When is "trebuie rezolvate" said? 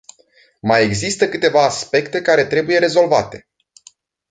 2.45-3.47